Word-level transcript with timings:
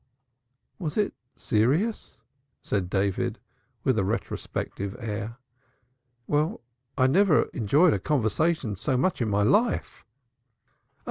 "Was 0.79 0.97
it 0.97 1.13
serious?" 1.35 2.17
said 2.63 2.89
David 2.89 3.37
with 3.83 3.99
a 3.99 4.03
retrospective 4.03 4.95
air. 4.97 5.37
"Well, 6.25 6.61
I 6.97 7.05
never 7.05 7.43
enjoyed 7.53 7.93
a 7.93 7.99
conversation 7.99 8.75
so 8.75 8.97
much 8.97 9.21
in 9.21 9.29
my 9.29 9.43
life." 9.43 10.03